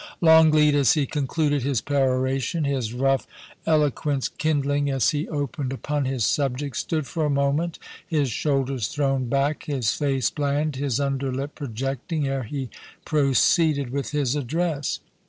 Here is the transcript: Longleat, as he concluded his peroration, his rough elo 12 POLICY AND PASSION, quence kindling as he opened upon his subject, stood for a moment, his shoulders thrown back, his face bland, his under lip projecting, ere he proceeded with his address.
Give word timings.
Longleat, 0.19 0.73
as 0.73 0.93
he 0.93 1.05
concluded 1.05 1.61
his 1.61 1.79
peroration, 1.79 2.63
his 2.63 2.91
rough 2.91 3.27
elo 3.67 3.89
12 3.91 3.91
POLICY 3.91 3.91
AND 3.91 3.91
PASSION, 3.91 4.01
quence 4.33 4.37
kindling 4.39 4.89
as 4.89 5.09
he 5.11 5.29
opened 5.29 5.71
upon 5.71 6.05
his 6.05 6.25
subject, 6.25 6.75
stood 6.75 7.05
for 7.05 7.23
a 7.23 7.29
moment, 7.29 7.77
his 8.07 8.31
shoulders 8.31 8.87
thrown 8.87 9.29
back, 9.29 9.65
his 9.65 9.91
face 9.93 10.31
bland, 10.31 10.75
his 10.77 10.99
under 10.99 11.31
lip 11.31 11.53
projecting, 11.53 12.27
ere 12.27 12.41
he 12.41 12.71
proceeded 13.05 13.91
with 13.91 14.09
his 14.09 14.35
address. 14.35 15.01